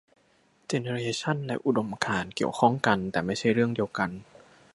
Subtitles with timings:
[0.67, 4.09] เจเนเรชันและอุดมการณ์เกี่ยวข้องกันแต่ไม่ใช่เรื่องเดียวกัน